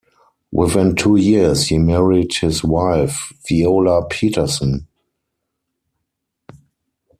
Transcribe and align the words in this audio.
Within 0.51 0.95
two 0.95 1.15
years, 1.15 1.67
he 1.67 1.77
married 1.77 2.33
his 2.33 2.63
wife, 2.63 3.31
Viola 3.47 4.03
Peterson. 4.07 4.87